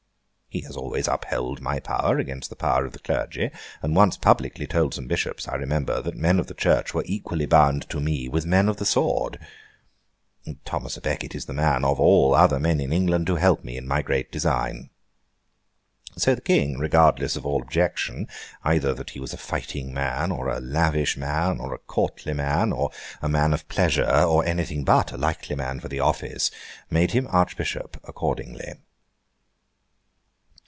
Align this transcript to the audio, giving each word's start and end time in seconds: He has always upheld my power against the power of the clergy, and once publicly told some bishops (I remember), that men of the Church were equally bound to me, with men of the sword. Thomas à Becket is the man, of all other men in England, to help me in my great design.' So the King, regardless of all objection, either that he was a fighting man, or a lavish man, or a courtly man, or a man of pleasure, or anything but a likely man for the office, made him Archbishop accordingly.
He 0.53 0.63
has 0.63 0.75
always 0.75 1.07
upheld 1.07 1.61
my 1.61 1.79
power 1.79 2.17
against 2.17 2.49
the 2.49 2.57
power 2.57 2.83
of 2.85 2.91
the 2.91 2.99
clergy, 2.99 3.51
and 3.81 3.95
once 3.95 4.17
publicly 4.17 4.67
told 4.67 4.93
some 4.93 5.07
bishops 5.07 5.47
(I 5.47 5.55
remember), 5.55 6.01
that 6.01 6.17
men 6.17 6.39
of 6.41 6.47
the 6.47 6.53
Church 6.53 6.93
were 6.93 7.05
equally 7.05 7.45
bound 7.45 7.89
to 7.89 8.01
me, 8.01 8.27
with 8.27 8.45
men 8.45 8.67
of 8.67 8.75
the 8.75 8.83
sword. 8.83 9.39
Thomas 10.65 10.97
à 10.97 11.01
Becket 11.01 11.35
is 11.35 11.45
the 11.45 11.53
man, 11.53 11.85
of 11.85 12.01
all 12.01 12.35
other 12.35 12.59
men 12.59 12.81
in 12.81 12.91
England, 12.91 13.27
to 13.27 13.37
help 13.37 13.63
me 13.63 13.77
in 13.77 13.87
my 13.87 14.01
great 14.01 14.29
design.' 14.29 14.89
So 16.17 16.35
the 16.35 16.41
King, 16.41 16.77
regardless 16.79 17.37
of 17.37 17.45
all 17.45 17.61
objection, 17.61 18.27
either 18.65 18.93
that 18.93 19.11
he 19.11 19.21
was 19.21 19.31
a 19.31 19.37
fighting 19.37 19.93
man, 19.93 20.33
or 20.33 20.49
a 20.49 20.59
lavish 20.59 21.15
man, 21.15 21.61
or 21.61 21.73
a 21.73 21.77
courtly 21.79 22.33
man, 22.33 22.73
or 22.73 22.91
a 23.21 23.29
man 23.29 23.53
of 23.53 23.69
pleasure, 23.69 24.11
or 24.25 24.45
anything 24.45 24.83
but 24.83 25.13
a 25.13 25.17
likely 25.17 25.55
man 25.55 25.79
for 25.79 25.87
the 25.87 26.01
office, 26.01 26.51
made 26.89 27.11
him 27.11 27.25
Archbishop 27.31 27.95
accordingly. 28.03 28.73